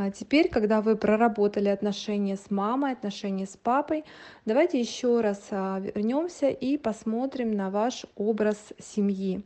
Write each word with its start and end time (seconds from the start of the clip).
А 0.00 0.12
теперь, 0.12 0.48
когда 0.48 0.80
вы 0.80 0.94
проработали 0.94 1.66
отношения 1.66 2.36
с 2.36 2.52
мамой, 2.52 2.92
отношения 2.92 3.46
с 3.46 3.56
папой, 3.56 4.04
давайте 4.46 4.78
еще 4.78 5.20
раз 5.20 5.48
а, 5.50 5.80
вернемся 5.80 6.50
и 6.50 6.76
посмотрим 6.76 7.50
на 7.50 7.68
ваш 7.68 8.06
образ 8.14 8.58
семьи. 8.78 9.42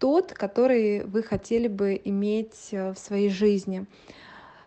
Тот, 0.00 0.32
который 0.32 1.04
вы 1.04 1.22
хотели 1.22 1.68
бы 1.68 2.00
иметь 2.04 2.70
э, 2.72 2.92
в 2.92 2.98
своей 2.98 3.30
жизни. 3.30 3.86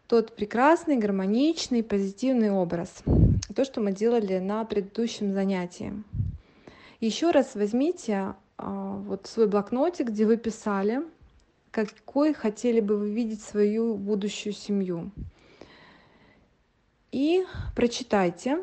Тот 0.08 0.34
прекрасный, 0.34 0.96
гармоничный, 0.96 1.84
позитивный 1.84 2.52
образ. 2.52 3.04
То, 3.54 3.66
что 3.66 3.82
мы 3.82 3.92
делали 3.92 4.40
на 4.40 4.64
предыдущем 4.64 5.34
занятии. 5.34 5.92
Еще 7.02 7.32
раз 7.32 7.56
возьмите 7.56 8.36
а, 8.58 8.96
вот 9.06 9.28
свой 9.28 9.48
блокнотик, 9.48 10.08
где 10.08 10.26
вы 10.26 10.38
писали 10.38 11.02
какой 11.72 12.34
хотели 12.34 12.82
бы 12.82 12.98
вы 12.98 13.10
видеть 13.10 13.42
свою 13.42 13.96
будущую 13.96 14.54
семью. 14.54 15.12
И 17.12 17.46
прочитайте 17.76 18.60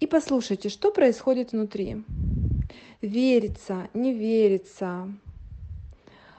и 0.00 0.06
послушайте, 0.06 0.70
что 0.70 0.90
происходит 0.90 1.52
внутри. 1.52 2.04
Верится, 3.02 3.88
не 3.94 4.12
верится, 4.12 5.08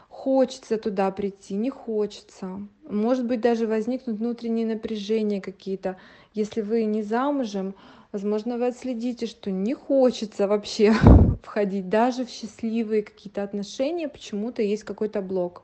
хочется 0.10 0.78
туда 0.78 1.10
прийти, 1.12 1.56
не 1.56 1.70
хочется. 1.70 2.62
Может 2.88 3.26
быть, 3.26 3.42
даже 3.42 3.66
возникнут 3.66 4.18
внутренние 4.18 4.68
напряжения 4.68 5.42
какие-то. 5.42 5.98
Если 6.34 6.62
вы 6.62 6.86
не 6.86 7.02
замужем, 7.02 7.74
возможно, 8.12 8.58
вы 8.58 8.68
отследите, 8.68 9.26
что 9.26 9.50
не 9.50 9.74
хочется 9.74 10.48
вообще 10.48 10.94
входить 11.42 11.90
даже 11.90 12.26
в 12.26 12.30
счастливые 12.30 13.04
какие-то 13.04 13.44
отношения, 13.44 14.08
почему-то 14.08 14.62
есть 14.62 14.84
какой-то 14.84 15.22
блок. 15.22 15.64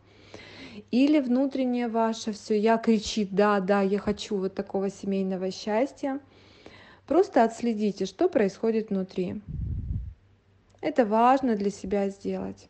Или 0.92 1.20
внутреннее 1.20 1.88
ваше 1.88 2.32
все, 2.32 2.58
я 2.60 2.78
кричит, 2.78 3.30
да, 3.32 3.60
да, 3.60 3.82
я 3.82 4.00
хочу 4.00 4.38
вот 4.38 4.54
такого 4.54 4.90
семейного 4.90 5.52
счастья. 5.52 6.20
Просто 7.08 7.44
отследите, 7.44 8.06
что 8.06 8.30
происходит 8.30 8.90
внутри. 8.90 9.42
Это 10.82 11.06
важно 11.06 11.56
для 11.56 11.70
себя 11.70 12.10
сделать. 12.10 12.70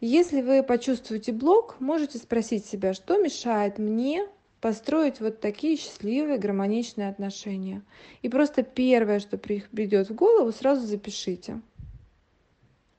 Если 0.00 0.42
вы 0.42 0.62
почувствуете 0.62 1.32
блок, 1.32 1.76
можете 1.80 2.18
спросить 2.18 2.66
себя, 2.66 2.92
что 2.92 3.16
мешает 3.22 3.78
мне 3.78 4.26
построить 4.64 5.20
вот 5.20 5.40
такие 5.40 5.76
счастливые, 5.76 6.38
гармоничные 6.38 7.10
отношения. 7.10 7.82
И 8.22 8.30
просто 8.30 8.62
первое, 8.62 9.20
что 9.20 9.36
придет 9.36 10.08
в 10.08 10.14
голову, 10.14 10.52
сразу 10.52 10.86
запишите. 10.86 11.60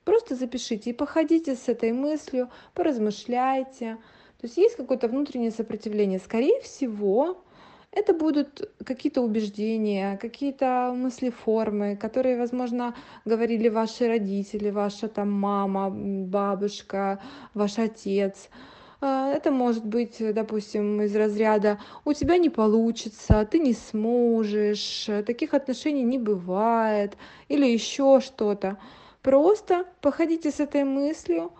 Просто 0.04 0.36
запишите 0.36 0.90
и 0.90 0.92
походите 0.92 1.56
с 1.56 1.68
этой 1.68 1.90
мыслью, 1.90 2.50
поразмышляйте. 2.72 3.96
То 4.40 4.46
есть 4.46 4.56
есть 4.58 4.76
какое-то 4.76 5.08
внутреннее 5.08 5.50
сопротивление. 5.50 6.20
Скорее 6.20 6.60
всего, 6.60 7.42
это 7.90 8.14
будут 8.14 8.70
какие-то 8.84 9.22
убеждения, 9.22 10.18
какие-то 10.18 10.94
мысли 10.94 11.30
формы, 11.30 11.96
которые, 11.96 12.38
возможно, 12.38 12.94
говорили 13.24 13.68
ваши 13.68 14.06
родители, 14.06 14.70
ваша 14.70 15.08
там 15.08 15.32
мама, 15.32 15.90
бабушка, 15.90 17.20
ваш 17.54 17.80
отец. 17.80 18.50
А, 19.00 19.30
это 19.30 19.50
может 19.50 19.84
быть, 19.84 20.16
допустим, 20.34 21.02
из 21.02 21.14
разряда 21.14 21.78
«у 22.04 22.12
тебя 22.12 22.38
не 22.38 22.48
получится», 22.48 23.46
«ты 23.50 23.58
не 23.58 23.74
сможешь», 23.74 25.08
«таких 25.26 25.54
отношений 25.54 26.02
не 26.02 26.18
бывает» 26.18 27.16
или 27.48 27.66
еще 27.66 28.20
что-то. 28.20 28.78
Просто 29.22 29.86
походите 30.00 30.50
с 30.50 30.60
этой 30.60 30.84
мыслью, 30.84 31.52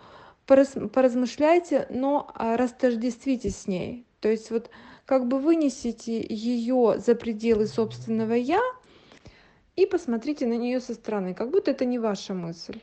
поразмышляйте, 0.46 1.86
но 1.90 2.30
а, 2.34 2.56
растождествитесь 2.56 3.56
с 3.56 3.66
ней. 3.66 4.06
То 4.20 4.30
есть 4.30 4.50
вот 4.50 4.70
как 5.04 5.28
бы 5.28 5.38
вынесите 5.38 6.24
ее 6.28 6.96
за 6.98 7.14
пределы 7.14 7.66
собственного 7.66 8.34
«я» 8.34 8.60
и 9.76 9.84
посмотрите 9.84 10.46
на 10.46 10.56
нее 10.56 10.80
со 10.80 10.94
стороны, 10.94 11.34
как 11.34 11.50
будто 11.50 11.70
это 11.70 11.84
не 11.84 11.98
ваша 11.98 12.32
мысль. 12.32 12.80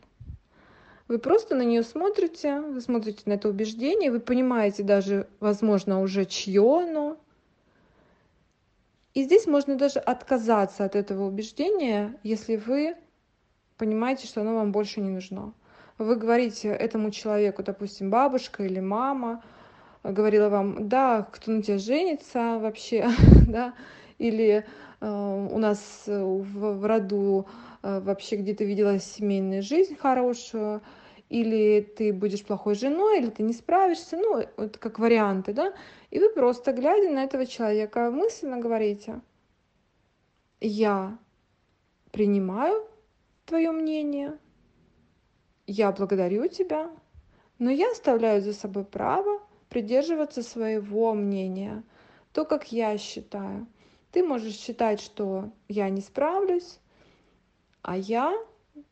Вы 1.08 1.20
просто 1.20 1.56
на 1.56 1.64
нее 1.64 1.84
смотрите, 1.84 2.62
вы 2.62 2.80
смотрите 2.80 3.24
на 3.26 3.34
это 3.34 3.50
убеждение, 3.50 4.12
вы 4.12 4.20
понимаете 4.20 4.84
даже, 4.84 5.28
возможно, 5.40 6.02
уже 6.02 6.26
чье 6.26 6.82
оно. 6.82 7.18
И 9.14 9.24
здесь 9.24 9.46
можно 9.46 9.76
даже 9.76 10.00
отказаться 10.00 10.86
от 10.86 10.96
этого 10.96 11.26
убеждения, 11.26 12.18
если 12.24 12.56
вы 12.56 12.96
понимаете, 13.78 14.28
что 14.28 14.42
оно 14.42 14.56
вам 14.56 14.72
больше 14.72 15.02
не 15.02 15.10
нужно. 15.10 15.54
Вы 15.98 16.16
говорите 16.16 16.70
этому 16.70 17.12
человеку, 17.12 17.64
допустим, 17.64 18.10
бабушка 18.10 18.64
или 18.64 18.80
мама, 18.80 19.44
говорила 20.04 20.50
вам, 20.50 20.90
да, 20.90 21.28
кто 21.32 21.52
на 21.52 21.62
тебя 21.62 21.78
женится 21.78 22.60
вообще, 22.60 23.10
да, 23.48 23.74
или 24.18 24.66
э, 25.00 25.48
у 25.52 25.58
нас 25.58 26.04
в, 26.06 26.80
в 26.80 26.86
роду 26.86 27.48
э, 27.82 28.00
вообще 28.00 28.36
где-то 28.36 28.64
видела 28.64 29.00
семейную 29.00 29.64
жизнь 29.64 29.96
хорошую, 29.96 30.82
или 31.30 31.82
ты 31.82 32.14
будешь 32.14 32.46
плохой 32.46 32.76
женой, 32.76 33.20
или 33.20 33.30
ты 33.30 33.44
не 33.44 33.54
справишься, 33.54 34.18
ну, 34.18 34.46
вот 34.58 34.78
как 34.78 35.00
варианты, 35.00 35.54
да, 35.54 35.74
и 36.12 36.20
вы 36.20 36.30
просто, 36.30 36.74
глядя 36.74 37.10
на 37.10 37.24
этого 37.24 37.46
человека, 37.46 38.12
мысленно 38.12 38.60
говорите, 38.60 39.22
я 40.60 41.18
принимаю 42.12 42.88
твое 43.46 43.72
мнение, 43.72 44.38
я 45.66 45.92
благодарю 45.92 46.48
тебя, 46.48 46.92
но 47.58 47.72
я 47.72 47.92
оставляю 47.92 48.42
за 48.42 48.54
собой 48.54 48.84
право 48.84 49.42
придерживаться 49.74 50.44
своего 50.44 51.14
мнения, 51.16 51.84
то, 52.32 52.46
как 52.46 52.72
я 52.72 52.96
считаю. 53.00 53.68
Ты 54.12 54.24
можешь 54.24 54.56
считать, 54.56 55.02
что 55.02 55.52
я 55.68 55.90
не 55.90 56.02
справлюсь, 56.02 56.78
а 57.82 57.98
я 57.98 58.34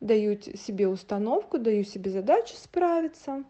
даю 0.00 0.36
себе 0.40 0.88
установку, 0.88 1.58
даю 1.58 1.84
себе 1.84 2.10
задачу 2.10 2.54
справиться. 2.56 3.40